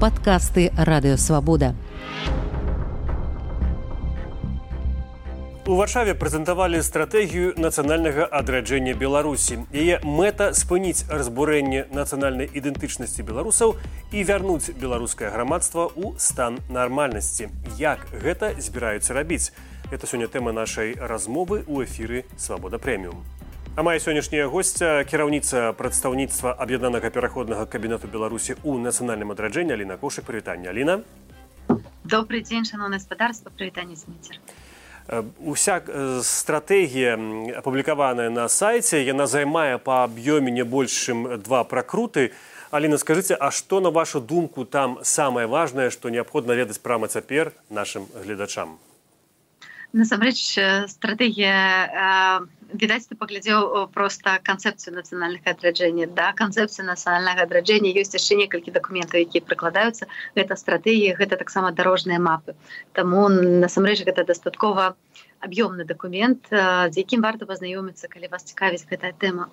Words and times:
падкасты 0.00 0.70
радыёвабода. 0.76 1.74
У 5.66 5.74
варшаве 5.74 6.14
прэзентавалі 6.14 6.78
стратэгію 6.78 7.58
нацыянальнага 7.58 8.22
адраджэння 8.30 8.94
беларусі. 8.94 9.58
Яе 9.74 9.98
мэта 10.06 10.54
спыніць 10.54 11.10
разбурэнне 11.10 11.90
нацыянальнай 11.90 12.46
ідэнтычнасці 12.46 13.26
беларусаў 13.26 13.74
і 14.14 14.22
вярнуць 14.22 14.70
беларускае 14.78 15.34
грамадства 15.34 15.90
ў 15.90 16.14
стан 16.22 16.62
нармальнасці. 16.70 17.50
Як 17.82 18.06
гэта 18.14 18.54
збіраюцца 18.62 19.18
рабіць? 19.18 19.50
Это 19.90 20.06
сёння 20.06 20.30
тэма 20.30 20.54
нашай 20.54 20.94
размовы 20.94 21.66
ў 21.66 21.82
эфіры 21.82 22.30
свабода 22.38 22.78
прэміум 22.78 23.35
а 23.76 23.82
мае 23.84 24.00
сённяшняя 24.00 24.48
госця 24.48 25.04
кіраўніца 25.04 25.76
прадстаўніцтва 25.76 26.56
аб'яднанага 26.64 27.12
пераходнага 27.12 27.68
кабінету 27.68 28.08
беларусі 28.08 28.56
ў 28.64 28.80
нацыянальным 28.80 29.36
адраджэнні 29.36 29.76
аліна 29.76 30.00
кошак 30.00 30.24
прывітання 30.24 30.72
аліна. 30.72 31.04
Добрый 32.08 32.40
дзень 32.40 32.64
шаноўна 32.64 32.96
гаспадарства 32.96 33.52
прывітанне 33.52 34.00
сміцер. 34.00 34.40
Э, 35.08 35.20
уся 35.44 35.84
э, 35.84 36.20
стратэгія 36.24 37.20
апублікаваная 37.60 38.32
на 38.32 38.48
сайце 38.48 39.04
яна 39.04 39.28
займае 39.28 39.76
па 39.76 40.08
аб'ёме 40.08 40.48
не 40.48 40.64
большым 40.64 41.36
два 41.44 41.60
пракруты. 41.68 42.32
Аліна 42.72 42.96
скажыце 42.96 43.36
а 43.36 43.52
што 43.52 43.84
на 43.84 43.92
вашу 43.92 44.24
думку 44.24 44.64
там 44.64 45.04
самае 45.04 45.44
важнае 45.46 45.92
што 45.92 46.08
неабходна 46.08 46.56
ведаць 46.56 46.80
прама 46.80 47.12
цяпер 47.12 47.52
нашим 47.68 48.08
гледачам? 48.24 48.80
Насамрэч 49.92 50.58
э, 50.58 50.88
стратегія 50.88 52.40
відаць 52.72 53.06
ты 53.06 53.14
паглядзеў 53.14 53.88
просто 53.94 54.38
канцэпцыю 54.42 54.94
нацыянальных 54.96 55.46
адраджэння 55.46 56.06
да 56.18 56.32
канцэпцыі 56.40 56.86
нацыянальнага 56.86 57.46
адраджэння 57.46 57.94
ёсць 58.02 58.16
яшчэ 58.18 58.38
некалькі 58.42 58.74
дакументаў 58.74 59.22
якія 59.22 59.46
прыкладаюцца 59.46 60.10
гэта 60.34 60.56
стратэгія 60.56 61.16
гэта 61.20 61.36
таксама 61.36 61.72
дарожныя 61.72 62.18
мапы. 62.18 62.56
Таму 62.92 63.28
насамрэч 63.28 64.02
гэта 64.08 64.26
дастаткова 64.26 64.96
аб'ёмны 65.40 65.84
дакумент 65.84 66.48
з 66.50 66.94
якім 66.96 67.20
варта 67.20 67.46
пазнаёміцца 67.46 68.08
калі 68.08 68.32
вас 68.32 68.48
цікавіць 68.50 68.88
гэтая 68.90 69.12
тэма 69.12 69.48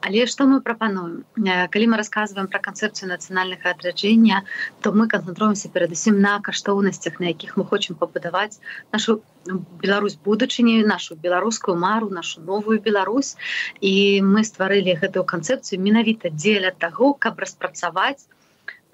але 0.00 0.26
што 0.32 0.48
мы 0.50 0.60
прапануем 0.64 1.22
калі 1.70 1.86
мы 1.92 2.00
рассказываем 2.00 2.48
про 2.48 2.60
канцэпцыю 2.66 3.12
нацыянальнага 3.12 3.76
адраджэння 3.76 4.42
то 4.80 4.92
мы 4.96 5.08
канцэнтруемся 5.12 5.68
перадусім 5.76 6.20
на 6.20 6.40
каштоўнасцях 6.40 7.20
на 7.20 7.32
якіх 7.36 7.56
мы 7.60 7.68
хочам 7.68 8.00
пабудаваць 8.00 8.58
нашу 8.92 9.20
Беларусь 9.82 10.16
будучыні 10.16 10.82
нашу 10.82 11.14
беларускую 11.14 11.76
мару 11.78 12.10
нашу 12.10 12.40
новую 12.40 12.55
Беларусь 12.62 13.36
і 13.80 14.22
мы 14.22 14.44
стварылі 14.44 14.96
гэтую 15.02 15.24
канцэпцыю 15.34 15.82
менавіта 15.82 16.30
дзеля 16.30 16.72
таго 16.86 17.12
каб 17.14 17.44
распрацаваць 17.44 18.24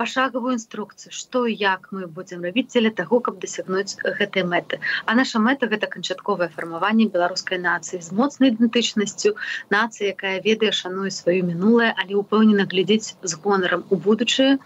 пашагавую 0.03 0.53
інструкцыю 0.59 1.13
што 1.15 1.45
як 1.47 1.89
мы 1.95 2.07
будзем 2.17 2.43
рабіць 2.47 2.67
дзеля 2.73 2.91
таго 3.01 3.21
каб 3.27 3.39
дасягнуць 3.45 3.99
гэтай 4.19 4.43
мэты. 4.53 4.81
А 5.07 5.15
наша 5.19 5.43
мэта 5.45 5.69
гэта 5.73 5.87
канчатковае 5.95 6.49
фармаванне 6.57 7.07
беларускай 7.15 7.61
нацыі 7.63 8.03
з 8.03 8.19
моцнай 8.21 8.51
ідэнтычнасцю 8.53 9.35
нацыі 9.77 10.11
якая 10.15 10.35
ведае 10.49 10.73
шануе 10.81 11.15
сваё 11.19 11.47
мінулае 11.47 11.93
але 11.95 12.19
упэўнена 12.23 12.67
глядзець 12.75 13.15
з 13.23 13.33
гонарам 13.45 13.87
у 13.91 14.01
будучую 14.09 14.59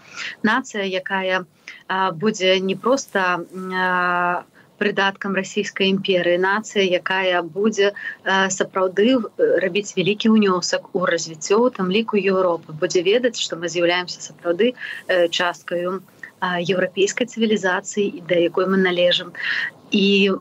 нацыя 0.51 0.89
якая 1.01 1.45
будзе 2.23 2.59
не 2.59 2.75
проста 2.75 3.25
а, 3.37 4.43
прыдаткам 4.81 5.35
расійскай 5.37 5.89
імперыі 5.93 6.37
нацыя 6.41 6.85
якая 6.99 7.41
будзе 7.41 7.93
сапраўды 8.57 9.17
рабіць 9.63 9.95
вялікі 9.97 10.33
ўнёсак 10.35 10.93
у 10.93 11.05
развіццё 11.05 11.59
там 11.77 11.91
ліку 11.91 12.17
Еўропы. 12.17 12.73
Будзе 12.73 13.01
ведаць 13.01 13.39
што 13.39 13.57
мы 13.57 13.71
з'яўляемся 13.73 14.21
сапраўды 14.21 14.73
часткаю 15.29 16.01
еўрапейскай 16.41 17.27
цывілізацыі 17.27 18.23
да 18.29 18.35
якой 18.37 18.69
мы 18.69 18.77
належым. 18.77 19.33
І 19.91 20.35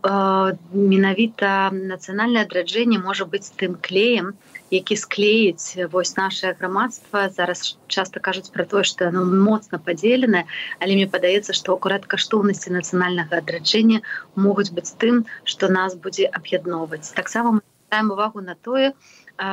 менавіта 0.72 1.70
нацыянальнае 1.72 2.44
адраджэнне 2.44 2.98
можа 2.98 3.24
быць 3.24 3.54
тым 3.56 3.78
клеем 3.80 4.34
які 4.70 4.96
склеіць 4.96 5.78
вось 5.92 6.16
наше 6.16 6.54
грамадства 6.58 7.28
зараз 7.28 7.78
часто 7.86 8.20
кажуць 8.20 8.50
про 8.50 8.64
тое 8.64 8.84
что 8.84 9.08
оно 9.08 9.24
моцна 9.24 9.78
подзеленае 9.78 10.44
але 10.80 10.98
мне 10.98 11.06
падаецца 11.06 11.54
что 11.54 11.74
акурат 11.78 12.06
каштоўнасці 12.06 12.74
нацыянальнага 12.74 13.38
адраджэння 13.38 14.02
могуць 14.34 14.70
быць 14.74 14.96
тым 14.98 15.24
что 15.44 15.68
нас 15.68 15.94
будзе 15.94 16.26
аб'ядноўваць. 16.26 17.14
Таксама 17.14 17.60
даем 17.90 18.10
увагу 18.10 18.40
на 18.40 18.54
тое 18.54 18.92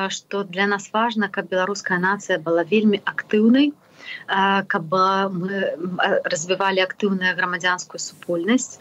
что 0.10 0.44
для 0.44 0.68
нас 0.68 0.90
важно 0.94 1.30
каб 1.30 1.50
беларуская 1.50 2.00
нацыя 2.00 2.40
была 2.40 2.64
вельмі 2.64 3.02
актыўнай 3.06 3.74
каб 4.68 4.90
мы 5.38 5.62
развівалі 6.26 6.82
актыўную 6.82 7.36
грамадзянскую 7.38 8.02
супольнасць 8.02 8.80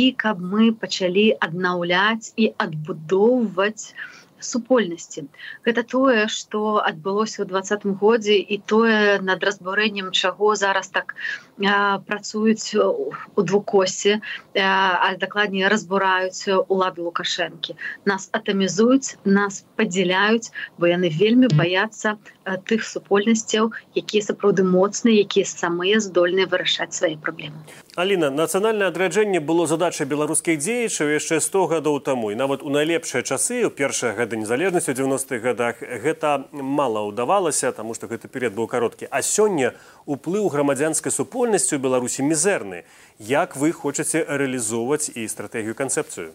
і 0.00 0.02
каб 0.24 0.40
мы 0.40 0.72
пачалі 0.72 1.28
аднаўляць 1.40 2.32
і 2.36 2.50
адбудоўваць 2.56 3.92
у 3.92 4.21
супольнасці. 4.42 5.26
Гэта 5.66 5.82
тое 5.82 6.26
что 6.28 6.82
адбылося 6.82 7.42
ў 7.42 7.46
двадцатым 7.48 7.94
годзе 7.94 8.36
і 8.38 8.58
тое 8.58 9.18
над 9.22 9.42
разбурэннем 9.44 10.12
чаго 10.12 10.54
зараз 10.54 10.88
так 10.88 11.14
а, 11.62 11.98
працуюць 12.04 12.74
у 12.76 13.40
двукосе 13.42 14.20
а 14.58 15.14
дакладней 15.16 15.68
разбураюць 15.68 16.48
улады 16.68 17.02
лукашэнкі. 17.02 17.78
Нас 18.04 18.28
атамізуюць 18.32 19.16
нас 19.24 19.64
падзяляюць 19.76 20.50
бо 20.78 20.90
яны 20.90 21.08
вельмі 21.08 21.48
баяцца 21.54 22.18
тых 22.66 22.84
супольнасцяў 22.86 23.70
якія 23.94 24.22
сапраўды 24.26 24.66
моцныя 24.66 25.22
якія 25.22 25.46
самыя 25.46 26.00
здольныя 26.02 26.46
вырашаць 26.50 26.92
свае 26.94 27.16
праблемы. 27.16 27.62
Аліна 27.96 28.30
нацыянальнае 28.30 28.88
адраджэнне 28.88 29.40
было 29.40 29.66
задачай 29.70 30.08
беларускіх 30.08 30.58
дзеячаў 30.58 31.12
яшчэ 31.12 31.40
100 31.44 31.66
гадоў 31.72 32.00
таму. 32.00 32.32
І 32.32 32.38
нават 32.40 32.62
у 32.62 32.70
найлепшыя 32.72 33.22
часы 33.22 33.62
у 33.68 33.70
першыя 33.70 34.16
гады 34.16 34.31
незалежнасці 34.36 34.92
у 34.92 34.94
90-х 34.94 35.38
годах. 35.38 35.80
Гэта 35.80 36.44
мала 36.52 37.04
ўдавалася 37.08 37.72
таму 37.72 37.94
што 37.94 38.06
гэты 38.06 38.28
перыяд 38.28 38.54
быў 38.54 38.66
кароткі. 38.66 39.08
А 39.10 39.22
сёння 39.22 39.74
уплыў 40.06 40.48
грамадзянскай 40.48 41.12
супольнасцю 41.12 41.78
беларусі 41.78 42.22
мізэрны. 42.26 42.84
Як 43.18 43.56
вы 43.56 43.72
хочаце 43.72 44.24
рэалізоўваць 44.28 45.12
і 45.14 45.28
стратэгію 45.28 45.74
канцэпцыю 45.78 46.34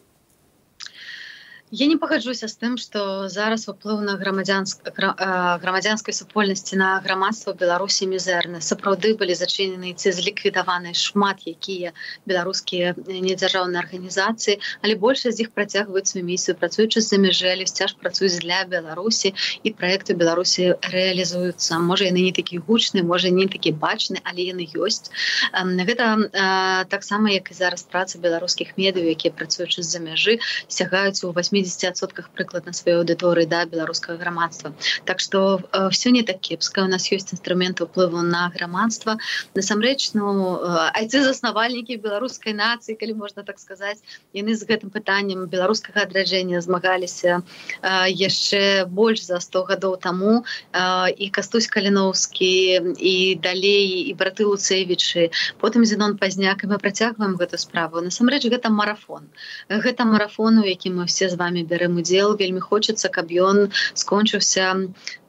Я 1.72 1.88
не 1.88 1.98
пагаджуся 2.00 2.48
з 2.48 2.56
тым, 2.56 2.78
што 2.80 3.28
зараз 3.28 3.68
уплыў 3.68 4.00
на 4.00 4.16
грамадзянск... 4.16 4.88
грамадзянскай 4.88 6.14
супольнасці 6.16 6.80
на 6.80 7.04
грамадства 7.04 7.52
Беларусі 7.52 8.08
мізэрны. 8.08 8.64
Сапраўды 8.64 9.20
былі 9.20 9.36
зачынены 9.36 9.92
ці 9.92 10.16
зліквідаваны 10.16 10.96
шмат 10.96 11.44
якія 11.44 11.92
беларускія 12.24 12.96
недзяржаўныя 12.96 13.84
арганізацыі, 13.84 14.64
але 14.80 14.96
большасць 14.96 15.44
з 15.44 15.44
іх 15.44 15.52
працягваюць 15.52 16.08
сваю 16.08 16.24
місію, 16.24 16.56
працуючы 16.56 17.04
з-за 17.04 17.20
мяжэлі, 17.20 17.68
сцяж 17.68 18.00
працуюць 18.00 18.40
для 18.40 18.64
Беларусі 18.64 19.36
і 19.68 19.76
праекты 19.76 20.16
Беларусі 20.16 20.80
рэалізуюцца. 20.88 21.84
Можа 21.84 22.08
яны 22.08 22.24
не 22.24 22.32
такі 22.32 22.64
гучны, 22.64 23.04
можа 23.04 23.28
не 23.28 23.44
такі 23.52 23.76
бачны, 23.76 24.24
але 24.24 24.56
яны 24.56 24.72
ёсць. 24.72 25.12
Гэта 25.52 26.88
таксама 26.88 27.36
як 27.36 27.52
і 27.52 27.60
зараз 27.60 27.84
праца 27.84 28.24
беларускіх 28.24 28.80
медыяў, 28.80 29.12
якія 29.12 29.36
працуючы 29.36 29.84
з-за 29.84 30.00
мяжы 30.00 30.40
сягаюць 30.72 31.28
у 31.28 31.36
8 31.36 31.57
80сотках 31.62 32.30
прыкладна 32.36 32.74
сваёй 32.74 33.02
аўдыторыі 33.02 33.48
да 33.48 33.66
беларускага 33.66 34.18
грамадства 34.18 34.74
так 35.06 35.20
что 35.20 35.62
э, 35.72 35.90
все 35.90 36.12
не 36.12 36.24
так 36.24 36.40
кепска 36.40 36.84
у 36.84 36.88
нас 36.88 37.10
ёсць 37.12 37.34
інструменты 37.34 37.84
уплыву 37.86 38.22
на 38.22 38.50
грамадства 38.54 39.18
насамрэч 39.56 40.14
ну 40.14 40.62
айцы 40.94 41.24
заснавальнікі 41.24 41.98
беларускай 41.98 42.54
нацыі 42.54 42.96
калі 43.00 43.14
можна 43.24 43.44
так 43.44 43.60
сказаць 43.60 44.04
яны 44.34 44.56
з 44.56 44.68
гэтым 44.68 44.92
пытаннем 44.92 45.48
беларускага 45.48 46.04
адраджэння 46.04 46.62
змагаліся 46.62 47.42
э, 47.82 48.12
яшчэ 48.12 48.86
больш 48.86 49.26
за 49.26 49.40
100 49.40 49.64
гадоў 49.72 49.98
таму 49.98 50.44
э, 50.44 51.10
і 51.18 51.30
кастусь 51.30 51.68
каліновскі 51.68 52.94
і 53.00 53.16
далей 53.42 54.12
і 54.12 54.14
браты 54.14 54.46
луцэвічы 54.46 55.32
потым 55.62 55.86
зенон 55.86 56.18
пазняк 56.18 56.64
і 56.64 56.68
мы 56.68 56.78
працягваем 56.78 57.36
гэту 57.40 57.58
справу. 57.58 58.02
Насамрэч 58.02 58.44
гэта 58.52 58.70
марафон. 58.70 59.30
Гэта 59.70 60.06
марафон 60.06 60.60
у 60.60 60.66
якім 60.68 61.00
мы 61.00 61.06
все 61.06 61.30
з 61.30 61.36
вами 61.36 61.47
вами 61.48 61.64
бярэм 61.64 62.00
удзел 62.04 62.36
вельмі 62.40 62.62
хочацца 62.70 63.12
каб 63.18 63.32
ён 63.50 63.60
скончыўся 64.04 64.68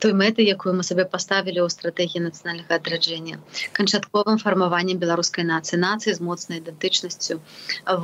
той 0.03 0.13
мэты 0.21 0.47
якую 0.55 0.75
мы 0.79 0.87
сабе 0.89 1.07
паставілі 1.15 1.63
ў 1.63 1.69
стратэгіі 1.75 2.25
нацыянальнага 2.27 2.79
адраджэння. 2.81 3.39
Канчатковым 3.79 4.43
фармаваннем 4.43 4.99
беларускай 5.03 5.47
нацыі 5.47 5.79
нацыі 5.85 6.17
з 6.19 6.25
моцнай 6.31 6.63
ідэнтычнасцю. 6.63 7.39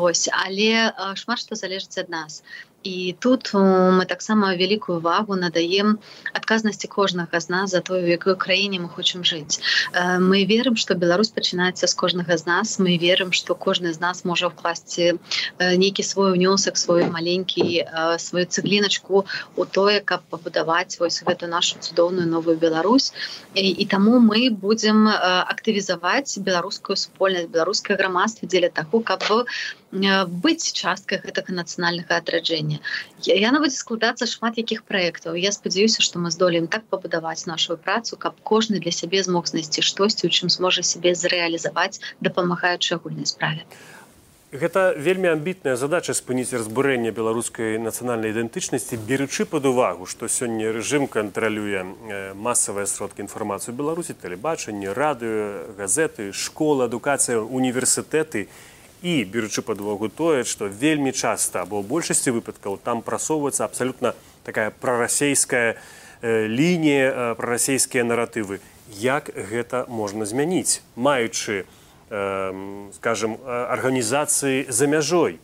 Вось. 0.00 0.28
Але 0.46 0.94
шмат 1.22 1.42
што 1.42 1.58
залежыць 1.58 1.98
ад 2.06 2.14
нас 2.18 2.42
і 2.84 3.16
тут 3.18 3.50
мы 3.54 4.04
таксама 4.06 4.52
вялікую 4.54 4.98
увагу 5.00 5.34
надаем 5.40 5.98
адказнасці 6.36 6.88
кожнага 6.92 7.40
з 7.40 7.48
нас 7.48 7.70
за 7.72 7.80
тое 7.80 8.04
якой 8.04 8.36
краіне 8.36 8.78
мы 8.78 8.88
хочам 8.92 9.24
жыць 9.24 9.58
мы 10.20 10.44
верым 10.44 10.76
что 10.76 10.94
Беларусь 10.94 11.32
пачынаецца 11.32 11.88
з 11.88 11.94
кожнага 11.96 12.36
з 12.36 12.46
нас 12.46 12.78
мы 12.78 13.00
верым 13.00 13.32
что 13.32 13.54
кожны 13.54 13.92
з 13.96 14.00
нас 14.00 14.24
можа 14.24 14.52
вкласці 14.52 15.16
нейкі 15.58 16.04
свой 16.04 16.36
унёсак 16.36 16.76
свой 16.76 17.08
маленькі 17.08 17.88
сваю 18.18 18.46
цыгліначку 18.46 19.24
у 19.56 19.64
тое 19.64 20.00
каб 20.00 20.20
пабудаваць 20.28 21.00
вось 21.00 21.24
гэту 21.24 21.48
нашу 21.48 21.80
цудоўную 21.80 22.28
новую 22.28 22.56
Беларусь. 22.60 23.12
І, 23.54 23.70
і 23.70 23.84
таму 23.86 24.20
мы 24.20 24.50
будзем 24.50 25.08
актывізаваць 25.08 26.38
беларускую 26.38 26.96
супольнасць 26.96 27.48
беларускае 27.48 27.96
грамадства 27.96 28.48
дзеля 28.48 28.68
таго 28.68 29.00
каб 29.00 29.24
быць 29.94 30.72
часткай 30.72 31.22
гэтага 31.22 31.54
нацыянальнага 31.54 32.18
адраджэння 32.18 32.80
я, 33.22 33.34
я 33.34 33.52
нават 33.54 33.72
складацца 33.72 34.26
шмат 34.26 34.58
якіх 34.58 34.82
праектаў 34.84 35.38
я 35.38 35.52
спадзяюся 35.54 36.02
што 36.02 36.18
мы 36.18 36.34
здолеем 36.34 36.66
так 36.66 36.84
пабудаваць 36.90 37.46
нашу 37.46 37.76
працу 37.76 38.16
каб 38.16 38.34
кожны 38.42 38.80
для 38.80 38.90
сябе 38.90 39.22
змог 39.22 39.46
знайсці 39.46 39.82
штосьці 39.82 40.26
у 40.26 40.30
чым 40.30 40.50
зможа 40.50 40.82
сябе 40.82 41.14
зрэалізаваць 41.14 42.00
дапамагаючы 42.20 42.94
агульнай 42.98 43.26
справе. 43.26 43.62
Гэта 44.54 44.94
вельмі 44.94 45.32
амбітная 45.34 45.74
задача 45.74 46.14
спыніць 46.14 46.54
разбурэнне 46.54 47.10
беларускай 47.10 47.78
нацыянальнай 47.82 48.30
ідэнтычнасці 48.30 48.98
беручы 49.02 49.46
пад 49.50 49.66
увагу 49.66 50.06
што 50.06 50.30
сёння 50.30 50.70
рэжым 50.74 51.08
кантралюе 51.10 51.82
масавыя 52.34 52.86
сродкі 52.86 53.26
інфармацыю 53.26 53.74
беларусі 53.74 54.14
тэлебачанне 54.14 54.94
радыё 54.94 55.74
газеты 55.74 56.30
школа 56.30 56.86
адукацыя 56.86 57.42
універсітэты 57.42 58.46
і 59.04 59.20
беручы 59.28 59.60
пад 59.60 59.84
увагу 59.84 60.08
тое 60.08 60.48
што 60.48 60.72
вельмі 60.72 61.12
часта 61.12 61.68
або 61.68 61.84
большасці 61.84 62.32
выпадкаў 62.32 62.80
там 62.80 63.04
прасоўваецца 63.04 63.68
абсалютна 63.68 64.16
такая 64.48 64.72
прарасейская 64.72 65.76
лінія 66.24 67.36
прарасійскія 67.36 68.00
наратывы. 68.00 68.64
Як 68.96 69.28
гэта 69.28 69.84
можна 69.92 70.24
змяніць 70.24 70.80
маючы 70.96 71.68
у 71.68 71.84
скажем 72.94 73.36
арганізацыі 73.46 74.66
за 74.68 74.86
мяжой 74.86 75.38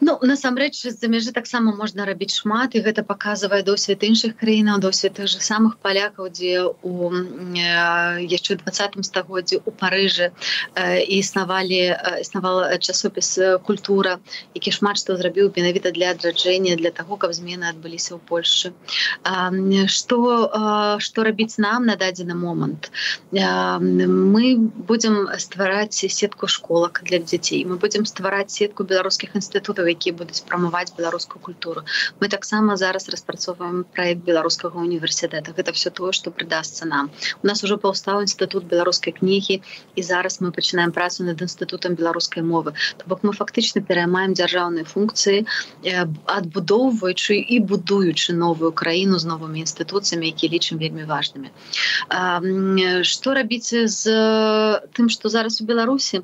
Ну 0.00 0.16
насамрэч 0.24 0.80
з-за 0.80 1.08
мяжы 1.12 1.32
таксама 1.36 1.74
можна 1.76 2.06
рабіць 2.08 2.32
шмат 2.32 2.72
і 2.74 2.80
гэта 2.86 3.04
паказвае 3.04 3.60
досвед 3.62 4.00
іншых 4.08 4.32
краінаў 4.40 4.80
досвед 4.80 5.18
тых 5.20 5.28
же 5.28 5.40
самых 5.44 5.76
палякаў 5.84 6.30
дзе 6.32 6.64
у 6.64 7.12
яшчэ 8.32 8.56
двадцатым 8.64 9.04
стагоддзі 9.04 9.60
у 9.60 9.70
парыжы 9.82 10.30
і 10.80 11.14
існавалі 11.20 11.80
існавала 12.24 12.78
часопіс 12.78 13.60
культура 13.68 14.16
які 14.56 14.72
шмат 14.72 15.02
што 15.02 15.20
зрабіў 15.20 15.52
менавіта 15.56 15.92
для 15.92 16.16
адраджэння 16.16 16.80
для 16.80 16.94
таго 16.96 17.20
каб 17.20 17.36
змены 17.36 17.68
адбыліся 17.68 18.16
ў 18.16 18.20
Польшы 18.24 18.72
што 19.92 20.16
што 21.00 21.28
рабіць 21.28 21.60
нам 21.60 21.84
на 21.84 21.96
дадзены 22.00 22.34
момант? 22.34 22.90
Мы 23.32 24.56
будзем 24.88 25.28
ствараць 25.36 26.00
сетку 26.00 26.48
школак 26.48 27.02
для 27.04 27.18
дзяцей. 27.18 27.64
Мы 27.64 27.76
будзем 27.76 28.06
ствараць 28.06 28.50
сетку 28.50 28.84
беларускіх 28.84 29.36
інстытутаў 29.36 29.89
якія 29.92 30.14
будуць 30.14 30.42
прамаваць 30.46 30.92
беларускую 30.96 31.40
культуру. 31.42 31.84
Мы 32.20 32.28
таксама 32.28 32.76
зараз 32.76 33.08
распрацоўваем 33.08 33.84
проект 33.94 34.22
беларускага 34.24 34.78
універсітэта 34.78 35.52
гэта 35.56 35.72
все 35.72 35.90
тое 35.90 36.12
что 36.12 36.30
прыдасца 36.30 36.86
нам. 36.86 37.10
У 37.42 37.46
нас 37.46 37.64
уже 37.64 37.76
паўстаў 37.76 38.22
інстытут 38.22 38.64
беларускай 38.64 39.12
кнігі 39.12 39.60
і 39.96 40.02
зараз 40.02 40.40
мы 40.40 40.52
пачынаем 40.52 40.92
працу 40.92 41.24
над 41.24 41.42
інстытутам 41.42 41.94
беларускай 41.94 42.42
мовы. 42.42 42.74
То 42.98 43.04
бок 43.06 43.22
мы 43.22 43.32
фактычна 43.32 43.82
пераймаем 43.82 44.34
дзяржаўныя 44.34 44.84
функцыі 44.84 45.46
адбудоўваючы 46.26 47.36
і 47.36 47.60
будуючы 47.60 48.32
новую 48.32 48.72
краіну 48.72 49.18
з 49.18 49.26
новымі 49.26 49.60
інстытуцыямі 49.64 50.26
які 50.30 50.48
лічым 50.54 50.78
вельмі 50.78 51.04
важнымі. 51.04 51.50
Что 53.02 53.34
рабіць 53.34 53.74
з 53.74 54.02
тым 54.94 55.08
что 55.08 55.28
зараз 55.28 55.60
у 55.60 55.64
беларусі 55.64 56.22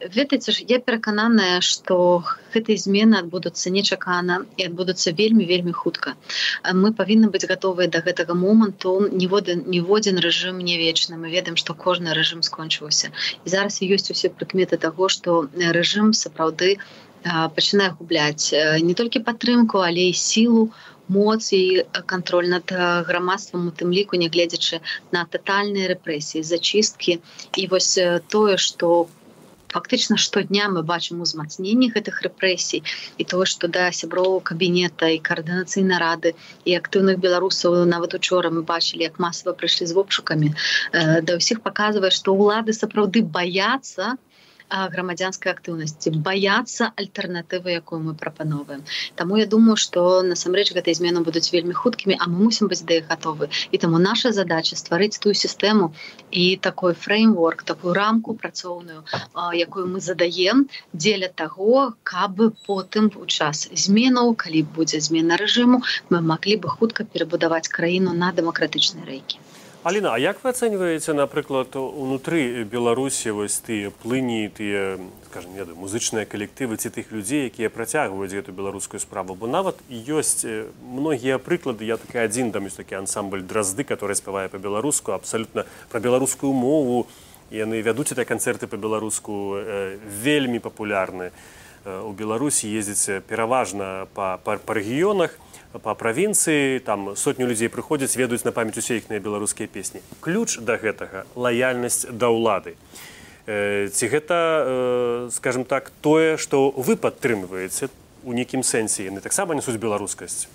ведаеце 0.00 0.52
ж 0.52 0.64
я 0.68 0.78
перакананая 0.78 1.60
что 1.60 2.24
гэтыя 2.54 2.78
змены 2.78 3.18
адбудуцца 3.18 3.70
нечакана 3.70 4.44
і 4.56 4.66
адбудуцца 4.68 5.12
вельмі 5.12 5.44
вельмі 5.44 5.72
хутка. 5.72 6.14
Мы 6.72 6.92
павінны 6.94 7.30
быць 7.34 7.46
гатовыя 7.50 7.88
до 7.88 8.02
гэтага 8.06 8.34
моманту. 8.34 9.08
Ніводен 9.10 9.64
ніводзін 9.66 10.22
рэжым 10.22 10.58
не 10.58 10.78
вечны. 10.78 11.16
Мы 11.16 11.30
ведаем 11.30 11.56
что 11.56 11.74
кожны 11.74 12.14
рэжым 12.14 12.42
скончыўся. 12.42 13.10
І 13.44 13.48
зараз 13.48 13.82
ёсць 13.82 14.10
усе 14.10 14.30
прыкметы 14.30 14.78
того 14.78 15.08
что 15.08 15.48
рэжым 15.54 16.12
сапраўды 16.12 16.78
пачынае 17.24 17.90
губляць 17.98 18.54
не 18.86 18.94
толькі 18.94 19.26
падтрымку 19.26 19.82
але 19.82 20.08
і 20.10 20.14
сілу 20.14 20.70
моц 21.08 21.52
і 21.52 21.82
кантроль 22.06 22.48
над 22.52 22.70
грамадствам 23.08 23.68
у 23.68 23.72
тым 23.72 23.90
ліку 23.90 24.20
нягледзячы 24.20 24.80
на 25.10 25.24
тотальныя 25.24 25.88
рэпрэсіі 25.94 26.44
зачысткі. 26.44 27.18
І 27.56 27.66
вось 27.66 27.98
тое 28.28 28.56
что 28.56 29.08
фактычна 29.72 30.16
штодня 30.16 30.68
мы 30.68 30.82
бачым 30.82 31.20
узмацненне 31.24 31.90
гэтых 31.94 32.22
рэпрэсій 32.26 32.82
і 33.18 33.24
тое 33.32 33.46
што 33.52 33.68
да 33.76 33.88
сяброў 33.92 34.38
кабінета 34.50 35.10
і 35.14 35.20
каардынацыйна 35.28 35.98
рады 36.02 36.34
і 36.64 36.76
актыўных 36.80 37.20
беларусаў 37.24 37.84
нават 37.94 38.16
учора 38.20 38.52
мы 38.54 38.62
бачылі 38.62 39.08
як 39.08 39.20
масава 39.24 39.56
прыйшлі 39.60 39.90
з 39.90 39.98
вопшукамі 39.98 40.54
да 40.92 41.38
ўсіх 41.40 41.60
паказвае 41.66 42.12
што 42.20 42.36
ўлады 42.38 42.76
сапраўды 42.80 43.22
баяцца 43.38 44.16
грамадзянскай 44.70 45.52
актыўнасці 45.52 46.14
баяцца 46.28 46.92
альтэрнатывы 46.96 47.76
якую 47.80 48.00
мы 48.04 48.14
прапановваем 48.14 48.84
Таму 49.16 49.36
я 49.36 49.46
думаю 49.46 49.76
что 49.76 50.22
насамрэч 50.22 50.72
гэтай 50.76 50.94
змены 50.94 51.22
будуць 51.26 51.50
вельмі 51.52 51.74
хуткімі 51.80 52.16
а 52.20 52.28
мы 52.30 52.48
мусім 52.48 52.68
быць 52.72 52.84
да 52.90 52.98
іх 53.00 53.08
гатовы. 53.12 53.48
І 53.72 53.78
таму 53.84 53.98
наша 53.98 54.32
задача 54.32 54.76
стварыць 54.80 55.18
тую 55.24 55.34
сістэму 55.34 55.92
і 56.30 56.44
такой 56.68 56.94
фреймворк 56.94 57.64
такую 57.70 57.94
рамку 57.98 58.34
працоўную 58.42 59.02
якую 59.64 59.86
мы 59.92 60.00
задаем 60.08 60.66
дзеля 60.92 61.30
таго 61.42 61.84
каб 62.12 62.42
потым 62.66 63.10
у 63.16 63.26
час 63.26 63.68
зменаў 63.84 64.34
калі 64.44 64.62
будзе 64.78 65.00
змена 65.08 65.40
рэжыму 65.44 65.82
мы 66.10 66.20
маглі 66.32 66.56
бы 66.64 66.68
хутка 66.78 67.08
перабудаваць 67.16 67.68
краіну 67.78 68.16
на 68.24 68.32
дэмакратычнай 68.40 69.08
рэйкі 69.12 69.44
Аліна, 69.84 70.12
А 70.12 70.18
як 70.18 70.42
вы 70.42 70.50
ацэньваеце, 70.50 71.14
напрыклад, 71.14 71.76
унутры 71.78 72.64
Беларусі 72.66 73.30
вось 73.30 73.62
тыя 73.62 73.94
плыні, 74.02 74.50
тыя 74.50 74.98
скажем, 75.30 75.54
не, 75.54 75.62
музычныя 75.62 76.26
калектывы 76.26 76.74
ці 76.74 76.90
тых 76.90 77.14
людзей, 77.14 77.46
якія 77.46 77.70
працягваюць 77.70 78.34
гэту 78.34 78.50
беларускую 78.50 78.98
справу, 78.98 79.38
бо 79.38 79.46
нават 79.46 79.78
ёсць 79.88 80.42
многія 80.82 81.38
прыклады, 81.38 81.86
я 81.86 81.94
такі 81.94 82.26
адзін 82.26 82.50
там 82.50 82.66
ёсць 82.66 82.74
такі 82.74 82.98
ансамбль 82.98 83.46
дразды, 83.46 83.86
который 83.86 84.18
спявае 84.18 84.50
па-беларуску, 84.50 85.14
абсалютна 85.14 85.62
пра 85.88 86.00
беларускую 86.00 86.52
мову. 86.52 87.06
яны 87.50 87.80
вядуць 87.80 88.12
это 88.12 88.24
канцэрты 88.24 88.66
па-беларуску 88.66 89.62
вельмі 90.04 90.58
папулярны. 90.58 91.30
У 91.86 92.12
Беларусі 92.12 92.68
ездзіць 92.68 93.24
пераважна 93.24 94.08
па, 94.12 94.36
па, 94.44 94.58
па 94.58 94.74
рэгіёнах, 94.74 95.38
па 95.72 95.94
правінцыі 95.94 96.80
там 96.80 97.16
сотню 97.16 97.46
людзей 97.46 97.68
прыходзяць 97.68 98.16
ведаюць 98.16 98.44
на 98.44 98.52
памяць 98.52 98.78
усе 98.80 98.98
іхныя 98.98 99.20
беларускія 99.20 99.68
песні. 99.68 100.00
Ключ 100.20 100.58
да 100.58 100.80
гэтага 100.80 101.26
лаяльнасць 101.36 102.08
да 102.08 102.32
ўлады. 102.32 102.74
Ці 103.48 104.04
гэта 104.12 105.28
скажем 105.32 105.64
так 105.64 105.92
тое 106.00 106.36
што 106.36 106.70
вы 106.76 106.96
падтрымваеце 106.96 107.88
у 108.24 108.32
нейкім 108.36 108.64
сэнсе 108.64 109.08
яны 109.08 109.20
таксама 109.24 109.54
несуць 109.54 109.80
беларускасць 109.80 110.48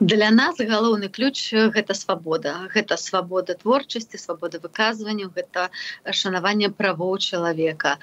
для 0.00 0.30
нас 0.30 0.58
галоўны 0.58 1.08
ключ 1.08 1.52
гэта 1.52 1.94
свабода. 1.94 2.68
Гэта 2.74 2.96
свабода 2.96 3.54
творчасці 3.54 4.18
свабода 4.18 4.58
выказванню 4.58 5.30
гэта 5.34 5.70
шанаванне 6.10 6.70
правоў 6.70 7.18
чалавека. 7.18 7.98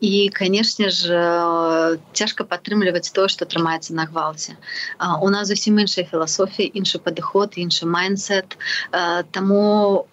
І 0.00 0.30
канешне 0.34 0.90
ж 0.90 1.98
цяжка 2.12 2.44
падтрымліваць 2.44 3.10
тое 3.12 3.28
што 3.28 3.44
трымаецца 3.44 3.94
на 3.94 4.06
гвалце. 4.06 4.56
У 4.98 5.28
нас 5.30 5.48
зусім 5.48 5.78
іншая 5.80 6.04
філасофія 6.04 6.70
іншы 6.74 6.98
падыход 6.98 7.56
іншы 7.56 7.86
майнсет 7.86 8.56
таму 9.32 10.06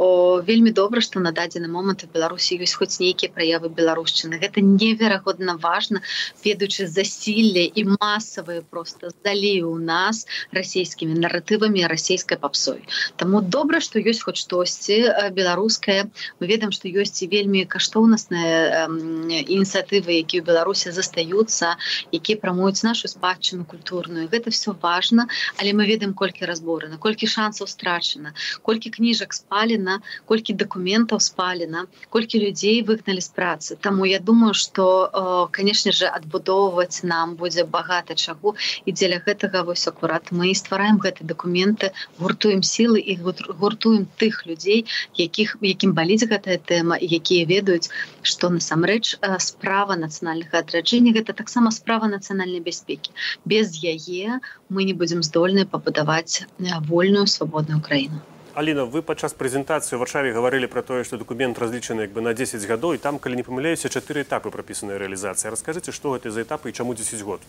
вельмі 0.47 0.71
добра 0.71 1.01
што 1.01 1.19
на 1.19 1.31
дадзены 1.31 1.67
момант 1.67 2.05
у 2.05 2.11
беларусі 2.13 2.59
ёсць 2.61 2.77
хоць 2.79 2.99
нейкія 2.99 3.31
праявы 3.33 3.69
беларушчыны 3.69 4.39
гэта 4.41 4.61
неверагодна 4.61 5.57
важна 5.61 6.01
ведаючы 6.45 6.87
засілле 6.87 7.65
і 7.65 7.97
масавыя 7.97 8.61
просто 8.61 9.09
здалі 9.09 9.63
у 9.63 9.77
нас 9.77 10.25
расійскімі 10.51 11.19
наратывамі 11.19 11.87
расійскай 11.87 12.37
папсой 12.37 12.83
Таму 13.17 13.41
добра 13.41 13.81
што 13.81 13.99
ёсць 13.99 14.23
хоць 14.23 14.39
штосьці 14.41 15.31
беларускае 15.33 16.09
мы 16.39 16.43
ведаем 16.47 16.71
што 16.71 16.89
ёсць 16.89 17.21
і 17.23 17.31
вельмі 17.31 17.65
каштоўнасныя 17.65 18.87
ініцыятывы 18.87 20.21
якія 20.23 20.41
ў 20.41 20.45
беларусе 20.47 20.91
застаюцца 20.91 21.75
якія 22.11 22.37
прамуюць 22.41 22.83
нашу 22.83 23.07
спадчыну 23.07 23.65
культурную. 23.65 24.27
Гэта 24.31 24.51
все 24.51 24.73
важно. 24.73 25.27
Але 25.57 25.73
мы 25.73 25.85
ведаем 25.85 26.13
колькі 26.13 26.45
разборы 26.45 26.89
на 26.89 26.97
колькі 26.97 27.27
шансаў 27.27 27.67
страчана 27.67 28.33
колькі 28.61 28.89
кніжак 28.97 29.33
спалена 29.33 29.99
колькі 30.25 30.53
дакументаў 30.53 31.19
спалена 31.19 31.85
колькі 32.09 32.41
людзей 32.43 32.81
выгналі 32.83 33.21
з 33.21 33.31
працы. 33.33 33.75
Таму 33.75 34.05
я 34.05 34.19
думаю 34.19 34.53
что 34.53 35.49
канешне 35.51 35.91
же 35.91 36.07
адбудоўваць 36.07 37.03
нам 37.03 37.35
будзе 37.35 37.63
багата 37.63 38.15
чаго. 38.15 38.55
І 38.85 38.91
дзеля 38.91 39.21
гэтага 39.25 39.63
вось 39.63 39.87
акурат 39.87 40.26
мы 40.31 40.53
ствараем 40.55 40.97
гэты 40.97 41.23
дакументы 41.23 41.91
гуртуем 42.19 42.63
сілы 42.63 42.99
і 42.99 43.17
гуртуем 43.21 44.07
тых 44.17 44.45
людзей 44.45 44.85
якіх 45.15 45.57
якім 45.61 45.93
баліць 45.93 46.27
гэтая 46.27 46.57
тэма 46.57 46.97
якія 47.01 47.45
ведаюць 47.45 47.89
што 48.21 48.49
насамрэч 48.53 49.17
справа 49.39 49.95
нацыянальнага 49.95 50.63
адраджэння 50.63 51.13
гэта 51.17 51.33
таксама 51.33 51.71
справа 51.71 52.07
нацыянальнай 52.11 52.59
бяспекі. 52.59 53.11
Без 53.45 53.77
яе 53.83 54.39
мы 54.69 54.83
не 54.83 54.93
будзем 54.93 55.23
здольныя 55.23 55.65
пабудаваць 55.65 56.45
вольную 56.89 57.27
свабодную 57.27 57.81
краіну. 57.81 58.19
Аліна 58.57 58.87
вы 58.89 59.03
падчас 59.05 59.37
прэзентацыі 59.37 59.99
варшаве 60.01 60.33
гаварылі 60.33 60.65
пра 60.73 60.81
тое 60.81 61.03
што 61.05 61.19
дакумент 61.21 61.59
разлічаны 61.61 62.09
як 62.09 62.15
бы 62.15 62.25
на 62.25 62.33
10 62.33 62.65
гадоў 62.65 62.97
і 62.97 63.03
там 63.03 63.19
калі 63.21 63.37
не 63.37 63.45
памыляюся 63.45 63.93
чатыры 63.93 64.25
этапы 64.25 64.49
прапісанай 64.49 64.97
рэалізацыі. 64.97 65.53
Расскажыце 65.53 65.93
што 65.93 66.17
гэта 66.17 66.33
за 66.33 66.41
этапы 66.41 66.73
і 66.73 66.73
чаму 66.73 66.97
10 66.97 67.21
год 67.21 67.45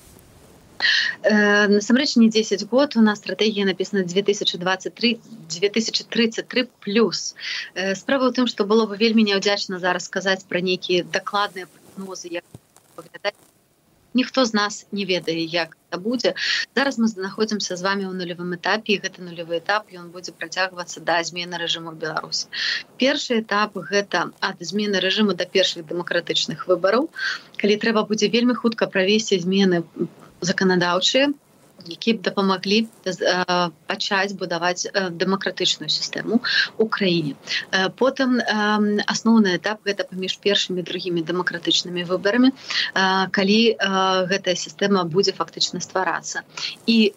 насамрэч 1.24 2.16
не 2.16 2.28
10 2.30 2.68
год 2.68 2.96
у 2.96 3.00
нас 3.00 3.18
стратегія 3.18 3.66
написана 3.66 4.04
2023 4.04 5.18
2033 5.48 6.68
плюс. 6.80 7.34
Э, 7.74 7.94
справа 7.94 8.28
ў 8.28 8.32
тым 8.34 8.46
што 8.46 8.64
было 8.64 8.86
бы 8.86 8.96
вельмі 8.96 9.24
няўдзячна 9.24 9.78
зараз 9.78 10.04
сказаць 10.04 10.44
пра 10.48 10.60
нейкія 10.60 11.04
дакладныя 11.04 11.66
прогнозы 11.66 12.28
як 12.30 12.44
выглядаць. 12.96 13.36
Ніхто 14.14 14.44
з 14.44 14.52
нас 14.54 14.86
не 14.92 15.04
ведае 15.04 15.44
як 15.44 15.76
это 15.88 16.00
будзе. 16.00 16.34
Зараз 16.74 16.98
мы 16.98 17.06
знаходзімся 17.08 17.76
з 17.76 17.82
вами 17.82 18.04
ў 18.08 18.12
нулявым 18.16 18.54
этапе 18.56 18.96
гэты 19.02 19.22
нулявы 19.22 19.60
этап 19.60 19.92
ён 19.92 20.08
будзе 20.14 20.32
працягвацца 20.32 21.00
да 21.00 21.18
змены 21.22 21.60
рэжыму 21.60 21.92
беларусі. 21.92 22.48
Першы 22.96 23.40
этап 23.42 23.76
гэта 23.76 24.32
ад 24.40 24.56
змены 24.60 25.00
рэжыму 25.00 25.34
да 25.34 25.44
першых 25.44 25.86
дэмакратычных 25.86 26.66
выбараў 26.68 27.10
калі 27.60 27.76
трэба 27.84 28.04
будзе 28.08 28.32
вельмі 28.32 28.54
хутка 28.54 28.86
правесці 28.86 29.38
змены 29.44 29.84
заканадаўчыя 30.40 31.34
які 31.86 32.12
б 32.18 32.22
дапамаглі 32.26 32.86
пачаць 33.86 34.34
будаваць 34.34 34.88
дэмакратычную 34.94 35.88
сістэму 35.88 36.40
у 36.78 36.86
краіне. 36.88 37.34
Потым 38.00 38.40
асноўны 39.06 39.54
этап 39.58 39.86
гэта 39.86 40.08
паміж 40.10 40.38
першымі 40.42 40.82
другімі 40.82 41.22
дэмакратычнымі 41.22 42.04
выбарамі 42.10 42.50
калі 43.30 43.60
гэтая 44.32 44.56
сістэма 44.58 45.04
будзе 45.04 45.32
фактычна 45.32 45.80
стварацца. 45.80 46.42
І 46.86 47.14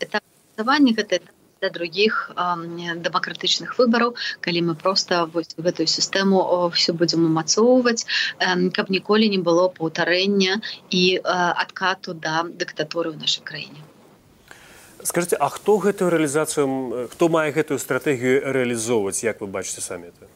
этапвання 0.00 0.92
гэта 0.96 1.24
для 1.66 1.74
других 1.74 2.30
дэмакратычных 2.36 3.74
выбараў 3.78 4.14
калі 4.40 4.60
мы 4.70 4.74
просто 4.78 5.26
вось 5.26 5.50
гэтую 5.58 5.86
сістэму 5.90 6.70
все 6.70 6.92
будзем 6.92 7.26
умацоўваць 7.26 8.06
каб 8.38 8.86
ніколі 8.90 9.26
не 9.28 9.38
было 9.42 9.66
паўтарэння 9.68 10.62
і 10.90 11.02
адкату 11.26 12.14
да 12.14 12.46
дыктатуры 12.46 13.10
ў 13.10 13.18
нашай 13.18 13.42
краіне. 13.42 13.82
Скажите 15.02 15.36
а 15.42 15.50
хто 15.50 15.78
гэтую 15.82 16.10
рэалізацыю 16.14 17.10
хто 17.10 17.28
мае 17.28 17.50
гэтую 17.50 17.82
стратэгію 17.82 18.46
рэалізоўваць 18.46 19.26
як 19.26 19.42
вы 19.42 19.50
бачыце 19.50 19.82
самі 19.82 20.14
это? 20.14 20.30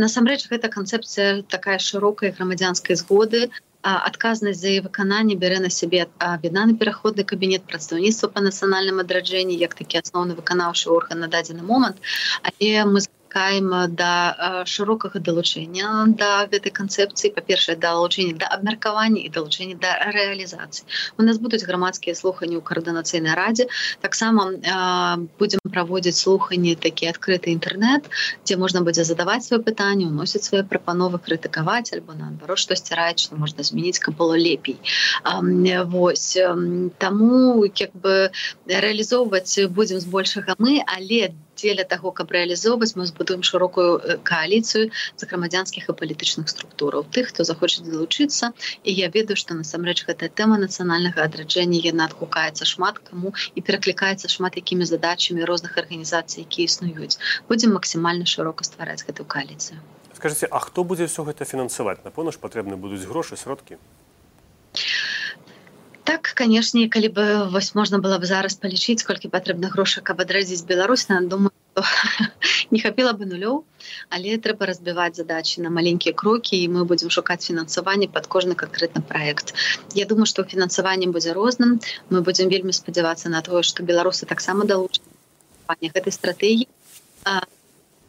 Насамрэч 0.00 0.48
гэта 0.48 0.72
канцэпцыя 0.72 1.42
такая 1.42 1.78
шырокай 1.78 2.32
грамадзянскай 2.32 2.96
згоды 2.96 3.50
адказнасць 3.86 4.60
за 4.62 4.72
выкананне 4.86 5.36
бярэ 5.42 5.58
на 5.64 5.70
сябе 5.78 6.06
аб'яднаны 6.30 6.78
пераходны 6.80 7.26
кабінет 7.32 7.66
прадстаўніцтва 7.70 8.32
па 8.36 8.44
нацыянальным 8.46 9.02
адраджэнні 9.04 9.60
як 9.66 9.76
такі 9.82 10.02
асноўны 10.02 10.38
выканаўшы 10.40 10.90
орган 10.98 11.22
на 11.26 11.28
дадзены 11.36 11.62
момант 11.62 12.02
але 12.42 12.72
мы 12.94 13.04
чакаем 13.36 13.68
да 13.96 14.64
шырокага 14.64 15.20
далучэння 15.20 16.16
да 16.16 16.48
гэтай 16.48 16.72
канцэпцыі 16.72 17.34
па-першае 17.36 17.76
далучэння 17.76 18.38
да 18.40 18.48
абмеркавання 18.56 19.20
і 19.20 19.28
далучэння 19.28 19.76
да 19.76 19.92
рэалізацыі 20.16 20.88
у 21.20 21.26
нас 21.28 21.36
будуць 21.36 21.60
грамадскія 21.68 22.16
слуханні 22.16 22.56
ў 22.56 22.64
каардынацыйнай 22.64 23.36
радзе 23.36 23.68
таксама 24.00 24.56
будзем 25.36 25.60
праводзіць 25.72 26.16
слуханні 26.18 26.74
такі 26.86 27.10
адкрыты 27.12 27.52
інтэрнет 27.54 28.10
дзе 28.44 28.56
можна 28.62 28.82
будзе 28.86 29.04
задаваць 29.08 29.42
сваё 29.46 29.60
пытанне 29.68 30.06
уносіць 30.06 30.44
свае 30.48 30.62
прапановы 30.74 31.22
крытыкаваць 31.26 31.92
альбо 31.96 32.18
наадварот 32.20 32.62
штосьці 32.62 32.98
раіць 33.00 33.22
што 33.24 33.40
можна 33.40 33.66
змяніць 33.66 33.98
каб 33.98 34.16
было 34.20 34.36
лепей. 34.36 34.78
Вось 35.96 36.38
таму 36.98 37.64
як 37.64 37.92
бы 38.06 38.14
рэалізоўваць 38.66 39.66
будзем 39.80 40.00
збольшага 40.00 40.56
мы 40.58 40.78
але 40.86 41.16
для 41.16 41.46
дзеля 41.56 41.84
таго 41.88 42.12
каб 42.12 42.32
рэалізоўваць 42.36 42.94
мы 43.00 43.06
збудуем 43.08 43.42
шырокую 43.48 44.20
кааліцыю 44.28 44.92
за 45.16 45.28
грамадзянскіх 45.30 45.88
і 45.88 45.96
палітычных 46.00 46.52
структураў 46.52 47.08
тых 47.16 47.32
хто 47.32 47.48
захоча 47.48 47.82
далучыцца 47.86 48.52
і 48.84 48.96
я 49.00 49.08
ведаю 49.16 49.40
што 49.40 49.56
насамрэч 49.56 50.04
гэтая 50.08 50.28
тэма 50.40 50.60
нацыянальнага 50.60 51.24
адраджэння 51.24 51.80
яна 51.88 52.08
адгукаецца 52.10 52.68
шмат 52.72 53.00
каму 53.08 53.32
і 53.56 53.64
пераклікаецца 53.68 54.32
шмат 54.36 54.60
якімі 54.60 54.88
задачамі 54.92 55.48
розных 55.56 55.80
арганізацый 55.80 56.44
якія 56.44 56.68
існуюць. 56.68 57.16
Будзем 57.48 57.72
максімальна 57.80 58.28
шырока 58.28 58.68
ствараць 58.68 59.00
гэтую 59.08 59.24
кааліцыю. 59.24 59.80
Скажите 60.12 60.48
а 60.52 60.60
хто 60.60 60.84
будзе 60.84 61.08
все 61.08 61.24
гэта 61.24 61.48
фінансаваць? 61.48 62.04
Напэўна 62.04 62.32
ж 62.32 62.40
патрэбны 62.40 62.76
будуць 62.76 63.08
грошы 63.08 63.40
сродкі. 63.40 63.80
Так 66.08 66.28
канешне 66.38 66.86
калі 66.92 67.08
бы 67.16 67.24
вось 67.52 67.74
можна 67.74 67.98
было 68.04 68.16
бы 68.22 68.28
зараз 68.30 68.54
палічыць 68.62 69.02
колькі 69.08 69.32
патрэбна 69.32 69.72
грошай 69.72 70.04
каб 70.04 70.20
адрадзіць 70.24 70.68
Беларусь 70.68 71.08
на 71.08 71.18
думаю 71.32 71.52
не 72.70 72.80
хапіла 72.84 73.12
бы 73.18 73.26
нулёў. 73.32 73.58
Але 74.08 74.36
трэба 74.46 74.68
разбіваць 74.70 75.16
задачи 75.18 75.64
на 75.64 75.72
маленькія 75.78 76.14
крокі 76.22 76.60
і 76.60 76.70
мы 76.76 76.86
будзем 76.92 77.10
шукаць 77.16 77.48
фінансаванне 77.48 78.08
под 78.08 78.30
кожны 78.36 78.54
канкрэтны 78.54 79.02
проект 79.02 79.52
Я 79.94 80.06
думаю 80.06 80.30
что 80.32 80.44
фінансаванне 80.44 81.12
будзе 81.18 81.36
розным. 81.40 81.76
Мы 82.10 82.22
будзем 82.30 82.48
вельмі 82.54 82.72
спадзявацца 82.72 83.28
на 83.28 83.42
тое 83.42 83.62
что 83.72 83.82
беларусы 83.92 84.24
таксама 84.32 84.64
далучаць 84.64 85.15
гэтай 85.94 86.12
стратегії 86.12 86.68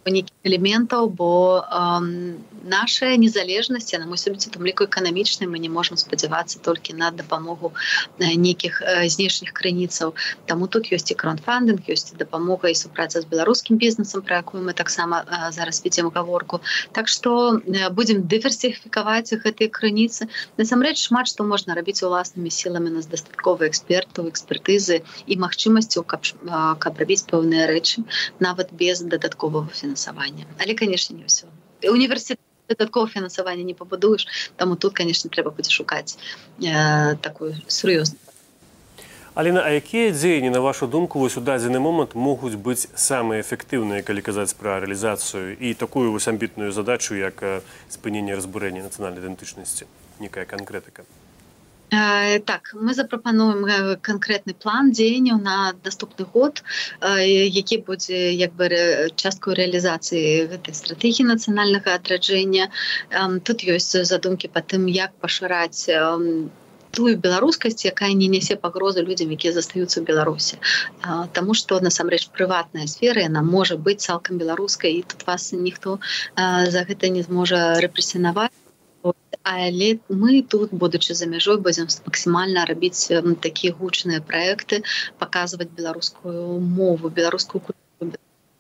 нейкіх 0.10 0.34
элементаў 0.44 1.10
бо 1.10 1.62
э, 1.62 2.36
наша 2.64 3.16
незалежнасць 3.18 3.94
на 3.94 4.06
мой 4.06 4.18
субце 4.18 4.50
там 4.50 4.66
ліку 4.66 4.86
эканамічнай 4.86 5.50
мы 5.50 5.60
не 5.60 5.70
можемм 5.70 5.98
спадзявацца 5.98 6.60
толькі 6.64 6.94
на 6.94 7.12
дапамогу 7.12 7.74
нейкіх 8.20 8.82
знешніх 9.08 9.54
крыніцаў 9.54 10.14
таму 10.46 10.68
тут 10.68 10.92
ёсць 10.92 11.12
і 11.12 11.16
кронфандинг 11.16 11.88
ёсць 11.88 12.14
дапамога 12.18 12.70
і 12.70 12.76
супраца 12.76 13.22
з 13.22 13.26
беларускім 13.26 13.78
бізнесам 13.78 14.22
про 14.22 14.40
якую 14.44 14.64
мы 14.64 14.74
таксама 14.74 15.24
зараз 15.52 15.82
вядзем 15.84 16.10
гаворку 16.10 16.62
так 16.92 17.08
что 17.08 17.62
будем 17.92 18.24
дыверсіфікаваць 18.28 19.34
гэтыя 19.34 19.70
крыніцы 19.70 20.28
насамрэч 20.58 20.98
шмат 21.08 21.28
што 21.28 21.44
можна 21.44 21.76
рабіць 21.76 22.04
уласнымі 22.04 22.52
сіламі 22.52 22.96
нас 22.98 23.08
дастаткова 23.12 23.68
экспертаў 23.68 24.32
экспертызы 24.32 25.04
і 25.28 25.40
магчымасцю 25.44 26.04
каб 26.04 26.24
каб 26.80 27.00
рабіць 27.04 27.26
пэўныя 27.32 27.68
рэчы. 27.72 28.04
Нават 28.40 28.74
без 28.74 29.02
дадатковага 29.02 29.70
фінансавання 29.72 29.97
фінансавання 29.98 30.46
але 30.60 30.76
конечно 30.76 31.18
не 31.18 31.26
ўсё 31.26 31.48
університет 31.90 32.40
дадаткова 32.70 33.08
фінансавання 33.08 33.64
не 33.64 33.74
пабудуеш 33.74 34.28
таму 34.56 34.76
тут 34.76 34.94
конечно 34.94 35.30
трэба 35.30 35.52
будзе 35.52 35.72
шукаць 35.72 36.18
э, 36.62 37.16
такую 37.22 37.56
сур'ёзную 37.68 38.22
Алена, 39.38 39.62
а 39.62 39.70
якія 39.70 40.12
дзеянні 40.12 40.50
на 40.50 40.60
вашу 40.60 40.88
думку 40.88 41.20
вось 41.20 41.38
у 41.38 41.42
дадзены 41.42 41.80
момант 41.80 42.16
могуць 42.16 42.58
быць 42.58 42.90
самыя 42.96 43.42
эфектыўныя 43.42 44.02
калі 44.02 44.22
казаць 44.22 44.54
пра 44.58 44.82
рэалізацыю 44.82 45.58
і 45.58 45.74
такую 45.74 46.12
вось 46.12 46.28
амбітную 46.28 46.72
задачу 46.72 47.16
як 47.16 47.62
спынення 47.90 48.36
разбурэння 48.36 48.86
нацыянальнай 48.86 49.22
ідэнтычнасці 49.22 49.86
некая 50.20 50.46
канкрэтыка 50.46 51.06
так 51.90 52.74
мы 52.74 52.94
запрапануем 52.94 53.64
канкрэтны 54.02 54.54
план 54.54 54.92
дзеянняў 54.92 55.40
на 55.40 55.74
наступны 55.86 56.26
год 56.34 56.64
які 57.02 57.78
будзе 57.88 58.34
як 58.36 58.54
бы 58.60 58.68
часткую 59.16 59.56
рэалізацыі 59.56 60.52
гэтай 60.52 60.76
стратэгіі 60.76 61.32
нацыянальнага 61.32 61.96
адраджэння 61.96 62.68
тут 63.48 63.64
ёсць 63.64 63.96
задумкі 64.04 64.52
па 64.52 64.62
тым 64.62 64.88
як 64.92 65.16
пашыраць 65.24 65.88
тую 66.92 67.16
беларускасць 67.24 67.86
якая 67.86 68.12
не 68.20 68.28
нясе 68.28 68.60
пагрозы 68.60 69.04
людзям 69.08 69.32
якія 69.32 69.54
застаюцца 69.56 70.02
ў 70.02 70.04
беларусі. 70.12 70.60
Таму 71.32 71.54
што 71.54 71.80
насамрэч 71.88 72.30
прыватная 72.36 72.88
сфера 72.92 73.24
яна 73.24 73.44
можа 73.48 73.78
быць 73.78 74.02
цалкам 74.04 74.40
беларускай 74.44 75.00
і 75.00 75.04
тут 75.04 75.28
вас 75.28 75.52
ніхто 75.54 76.00
за 76.36 76.88
гэта 76.88 77.12
не 77.14 77.24
зможа 77.28 77.80
рэпрэсінаваць 77.80 78.56
але 79.50 79.90
мы 80.10 80.44
тут 80.54 80.76
будучы 80.84 81.16
за 81.20 81.26
мяжой 81.34 81.58
будзем 81.66 81.88
максімальна 82.06 82.68
рабіць 82.70 83.08
такія 83.48 83.72
гучныя 83.82 84.22
праекты 84.32 84.84
паказваць 85.24 85.72
беларускую 85.82 86.60
мову 86.80 87.10
беларускую 87.20 87.62
культуру 87.68 87.88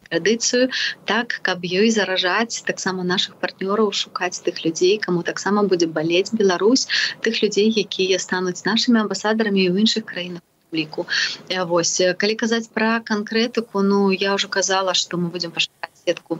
традыцыю 0.10 0.70
так 1.12 1.38
каб 1.48 1.65
ёй 1.67 1.89
заражаць 1.98 2.63
таксама 2.70 3.03
наших 3.12 3.36
партнёраў 3.44 3.91
шукаць 4.01 4.39
тых 4.48 4.63
людзей 4.65 4.96
кому 5.06 5.24
таксама 5.32 5.63
будзе 5.74 5.88
балець 6.00 6.32
Беларусь 6.41 6.88
тых 7.27 7.44
людзей 7.44 7.67
якія 7.86 8.20
стануць 8.27 8.63
нашими 8.70 9.03
амбасадарамі 9.03 9.67
ў 9.67 9.86
іншых 9.86 10.08
краінах 10.13 10.44
ліку 10.79 11.08
Вось 11.74 11.96
калі 12.24 12.39
казаць 12.44 12.72
пра 12.79 12.94
канкрэтыку 13.12 13.84
Ну 13.91 14.01
я 14.12 14.36
ўжо 14.39 14.48
казала 14.60 14.96
што 15.03 15.20
мы 15.24 15.36
будзем 15.36 15.51
пашукаць 15.60 15.97
сетку 16.08 16.40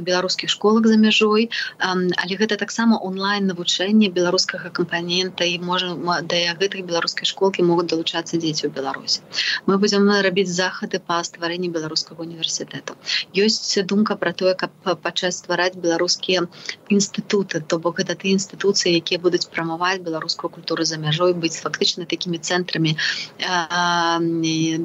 беларускіх 0.00 0.50
школак 0.52 0.86
за 0.86 1.00
мяжой. 1.00 1.48
Але 1.80 2.36
гэта 2.36 2.60
таксама 2.60 3.00
онлайн 3.00 3.48
навучэнне 3.48 4.12
беларускага 4.12 4.70
кампанента 4.70 5.48
і 5.48 5.58
можа 5.58 5.96
да 6.28 6.36
гэтых 6.60 6.84
беларускай 6.84 7.24
школкі 7.24 7.64
могуць 7.64 7.88
далучацца 7.88 8.36
дзеці 8.36 8.68
ў 8.68 8.72
беларусі. 8.76 9.24
Мы 9.66 9.80
будзем 9.80 10.04
рабіць 10.10 10.52
захады 10.52 11.00
па 11.00 11.22
стварэнні 11.24 11.72
беларускага 11.72 12.20
універсітэту 12.26 12.96
ёсць 13.34 13.78
думка 13.86 14.16
про 14.16 14.32
тое 14.32 14.54
каб 14.54 14.70
пачаць 15.02 15.36
ствараць 15.38 15.76
беларускія 15.76 16.46
інстытуты 16.90 17.60
то 17.60 17.78
бок 17.78 18.00
гэта 18.00 18.16
ты 18.20 18.32
інстытуцыі 18.36 18.96
якія 19.00 19.18
будуць 19.20 19.48
прамаваць 19.52 20.02
беларускую 20.04 20.50
культуру 20.50 20.84
за 20.84 21.00
мяжой 21.00 21.32
быць 21.32 21.56
фактычна 21.60 22.06
такімі 22.06 22.38
цэнтрамі 22.38 22.96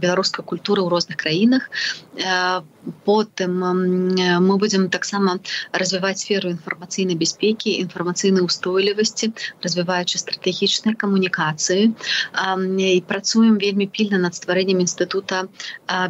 беларускай 0.05 0.45
культуры 0.45 0.81
ў 0.85 0.89
розных 0.89 1.17
краінах 1.17 1.69
потым 3.11 3.59
мы 4.47 4.55
будзем 4.57 4.87
таксама 4.95 5.39
развіваць 5.81 6.23
сферу 6.23 6.51
інфармацыйнай 6.55 7.19
бяспекі 7.19 7.73
інфармацыйнай 7.83 8.45
устойлівасці 8.47 9.31
развіваючы 9.65 10.21
стратэгічныя 10.23 10.95
камунікацыі 11.03 11.91
і 11.91 13.01
працуем 13.11 13.59
вельмі 13.65 13.87
пільна 13.97 14.21
над 14.25 14.39
стварэннем 14.39 14.79
інстытута 14.85 15.43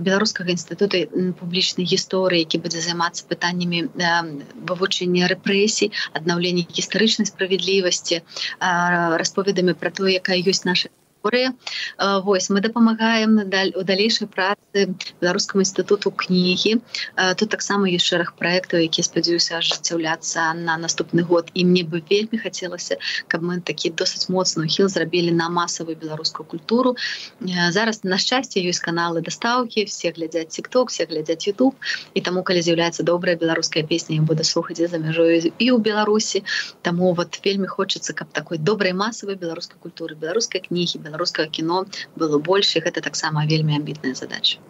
беларускага 0.06 0.54
інстытута 0.54 1.04
публічнай 1.42 1.90
гісторыі 1.90 2.46
які 2.46 2.62
будзе 2.66 2.86
займацца 2.86 3.26
пытаннямі 3.34 3.90
вывучэння 4.70 5.34
рэпрэсій 5.34 5.92
аднаўлення 6.14 6.70
гістарычнай 6.70 7.26
справядлівасці 7.34 8.22
расповедамі 9.26 9.74
пра 9.74 9.90
тое 9.90 10.18
якая 10.22 10.42
ёсць 10.54 10.68
наша 10.70 10.94
гісторыя 11.22 11.54
Вось 12.24 12.50
мы 12.50 12.62
дапамагаем 12.62 13.36
надаль 13.36 13.74
у 13.76 13.84
далейшай 13.84 14.28
працы 14.28 14.96
беларускаму 15.22 15.62
інстытуту 15.62 16.12
кнігі. 16.12 16.82
Тут 17.38 17.50
таксама 17.50 17.86
ёсць 17.86 18.10
шэраг 18.10 18.34
праектаў 18.38 18.82
які 18.82 19.06
спадзяюся 19.06 19.62
ажыццяўляцца 19.62 20.54
на 20.58 20.78
наступны 20.78 21.22
год. 21.22 21.52
І 21.54 21.66
мне 21.66 21.84
бы 21.84 22.02
вельмі 22.02 22.42
хацелася 22.42 22.98
каб 23.28 23.44
мы 23.44 23.62
такі 23.62 23.92
досыць 23.92 24.30
моцную 24.30 24.68
хіл 24.68 24.90
зрабілі 24.90 25.32
на 25.32 25.50
масавую 25.50 25.96
беларускую 25.96 26.46
культуру. 26.48 26.96
Зараз 27.42 28.04
на 28.04 28.18
шчасце 28.18 28.58
ёсць 28.66 28.82
каналы 28.82 29.22
дастаўкі 29.22 29.86
все 29.86 30.12
глядзяць 30.12 30.50
тикток 30.50 30.90
все 30.90 31.06
глядзяць 31.06 31.46
YouTube 31.46 31.76
і 32.14 32.22
таму 32.22 32.42
калі 32.44 32.62
з'яўляецца 32.66 33.04
добрая 33.04 33.36
беларуская 33.36 33.84
песня 33.84 34.16
я 34.16 34.22
буду 34.22 34.44
слухаць 34.44 34.82
за 34.82 34.98
мяжою 34.98 35.38
і 35.38 35.68
ў 35.70 35.78
беларусі. 35.78 36.44
Таму 36.82 37.14
вот 37.14 37.38
вельмі 37.46 37.68
хочацца 37.68 38.14
каб 38.14 38.34
такой 38.34 38.58
добрай 38.58 38.94
масавай 38.94 39.36
беларускай 39.36 39.78
культуры 39.78 40.16
беларускай 40.16 40.66
кнігі 40.66 41.11
беларускага 41.12 41.52
кіно 41.52 41.86
было 42.16 42.40
больш 42.40 42.76
і 42.76 42.86
гэта 42.88 43.04
таксама 43.04 43.46
вельмі 43.46 43.76
амбітная 43.78 44.16
задача. 44.16 44.64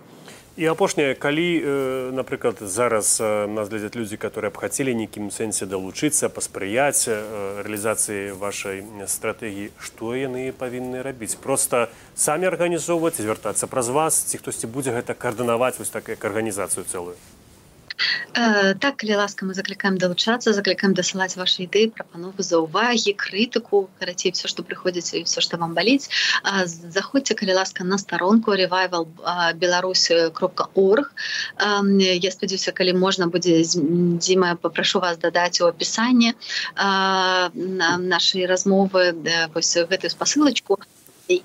І 0.57 0.67
апошняе 0.67 1.15
калі 1.15 1.47
э, 1.63 2.11
напрыклад 2.11 2.59
зараз 2.59 3.21
э, 3.21 3.47
нас 3.47 3.69
глядзяць 3.69 3.95
людзі 3.95 4.17
которые 4.17 4.51
б 4.51 4.59
хацелі 4.59 4.91
нейкім 4.91 5.31
сэнсе 5.31 5.65
далучыцца 5.65 6.27
паспрыяць 6.27 7.07
э, 7.07 7.15
рэалізацыі 7.63 8.35
вашай 8.35 8.83
стратэгіі 9.07 9.71
што 9.79 10.11
яны 10.11 10.51
павінны 10.51 11.07
рабіць? 11.07 11.39
Просто 11.39 11.87
самі 12.15 12.51
арганізоўваць 12.51 13.15
звяртацца 13.15 13.71
праз 13.71 13.95
вас 13.95 14.19
ці 14.27 14.43
хтосьці 14.43 14.67
будзе 14.67 14.91
гэта 14.91 15.15
каардынаваць 15.15 15.79
вось 15.79 15.89
так 15.89 16.11
як 16.11 16.19
арганізацыю 16.19 16.83
цэлую 16.83 17.15
Э, 18.33 18.73
так 18.75 18.97
калі 19.01 19.15
ласка 19.15 19.45
мы 19.45 19.53
заклікаем 19.53 19.97
далучацца 19.97 20.53
заклікаем 20.53 20.93
дасылаць 20.93 21.35
ваши 21.35 21.67
ідэі 21.67 21.91
прапановы 21.95 22.43
за 22.43 22.59
увагі 22.63 23.13
крытыку 23.13 23.89
карацей 23.99 24.31
все 24.31 24.47
што 24.51 24.63
прыходзіць 24.63 25.13
і 25.19 25.23
все 25.27 25.41
што 25.41 25.57
вам 25.61 25.73
баліць 25.73 26.09
заходзьце 26.97 27.35
калі 27.41 27.57
ласка 27.59 27.83
на 27.83 27.97
старонку 27.97 28.55
ревайвал 28.55 29.07
беларусь 29.55 30.11
кропка 30.33 30.67
орг. 30.75 31.11
Я 31.59 32.31
спадзяюся 32.31 32.71
калі 32.71 32.93
можна 32.93 33.27
будзе 33.27 33.61
дзіма 33.65 34.55
папрашу 34.55 34.99
вас 35.03 35.17
дадаць 35.17 35.61
у 35.61 35.67
апісанне 35.67 36.33
нашай 38.15 38.45
размовы 38.45 39.13
вось 39.53 39.75
гэтую 39.77 40.11
спасылочку 40.11 40.79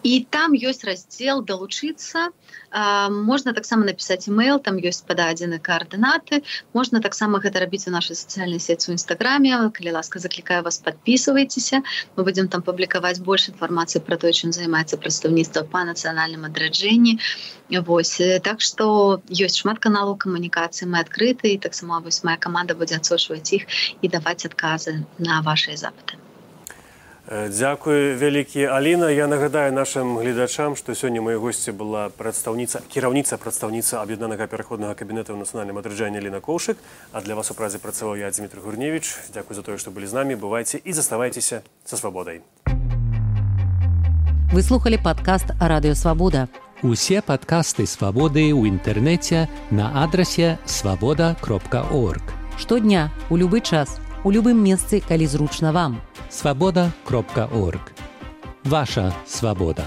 і 0.03 0.15
там 0.31 0.57
ёсць 0.57 0.85
раздзел 0.89 1.43
далучыцца 1.43 2.31
можна 3.11 3.55
таксама 3.57 3.87
напісаць 3.89 4.29
email 4.29 4.61
там 4.63 4.81
ёсць 4.91 5.03
пададзены 5.07 5.59
каардынаты 5.69 6.43
можна 6.75 7.01
таксама 7.01 7.41
гэта 7.45 7.63
рабіць 7.65 7.87
у 7.89 7.95
нашай 7.95 8.19
сацыяльнай 8.21 8.61
сеці 8.61 8.91
у 8.93 8.97
нстаграме 8.99 9.55
калі 9.79 9.97
ласка 9.99 10.19
заклікаю 10.19 10.63
вас 10.67 10.79
подписывайтеся 10.79 11.83
мы 12.17 12.27
будзем 12.29 12.49
там 12.49 12.63
публікаваць 12.63 13.21
больш 13.21 13.49
інфармацыі 13.55 14.05
про 14.07 14.17
то 14.17 14.33
чым 14.33 14.53
займаецца 14.53 15.01
прадстаўніцтва 15.01 15.67
па 15.71 15.85
нацыянальным 15.89 16.49
адраджэнні 16.51 17.19
Вось 17.87 18.21
так 18.47 18.61
што 18.63 18.87
ёсць 19.47 19.59
шмат 19.63 19.81
каналаў 19.87 20.15
камунікацыі 20.25 20.87
мы 20.93 21.03
адкрыты 21.03 21.55
і 21.55 21.63
таксама 21.67 21.99
вось 22.05 22.23
моя 22.29 22.39
каманда 22.47 22.79
будзе 22.79 23.01
адсочваць 23.03 23.51
іх 23.59 23.67
і 24.03 24.13
даваць 24.15 24.47
адказы 24.47 25.03
на 25.19 25.43
вашыя 25.51 25.77
запыты 25.83 26.26
Дзякуй 27.27 28.15
вялікі 28.15 28.65
Аліна. 28.71 29.11
Я 29.11 29.27
нагадаю 29.27 29.73
нашим 29.73 30.15
гледачам, 30.19 30.77
што 30.79 30.95
сёння 30.95 31.19
мае 31.19 31.35
госці 31.43 31.75
была 31.75 32.07
прадстаўніца 32.15 32.87
кіраўніца 32.87 33.35
прадстаўніца 33.35 33.99
аб'яднанага 33.99 34.47
пераходнага 34.47 34.95
кабінета 34.95 35.35
ў 35.35 35.43
нацыянальным 35.43 35.75
адрыджанні 35.83 36.23
Ліна 36.23 36.39
Коўшык. 36.39 36.79
А 37.11 37.19
для 37.27 37.35
вас 37.35 37.51
у 37.51 37.59
празе 37.59 37.83
працаваў 37.83 38.15
я 38.15 38.31
Дмітрий 38.31 38.63
Гурневич. 38.63 39.19
Дзякуй 39.35 39.59
за 39.59 39.67
тое, 39.67 39.75
што 39.75 39.91
былі 39.91 40.07
з 40.07 40.15
намі, 40.15 40.39
бывайце 40.39 40.79
і 40.79 40.93
заставайцеся 40.95 41.67
са 41.83 41.97
свабодай. 41.99 42.47
Вы 44.55 44.63
слухали 44.63 44.95
падкаст 44.95 45.51
радыёвабода. 45.59 46.47
Усе 46.87 47.27
падкасты 47.27 47.91
свабоды 47.91 48.55
ў 48.55 48.71
інтэрнэце 48.71 49.51
на 49.75 49.91
адрасе 50.07 50.63
свабода 50.63 51.35
кропка 51.43 51.91
орг. 51.91 52.23
Штодня 52.55 53.11
у 53.31 53.37
любы 53.37 53.67
час 53.67 53.99
у 54.23 54.31
любым 54.31 54.63
месцы, 54.63 55.03
калі 55.03 55.27
зручна 55.27 55.75
вам 55.75 56.06
свабода 56.31 56.93
кропка 57.05 57.49
орг. 57.53 57.93
Ваша 58.65 59.15
свабода. 59.27 59.85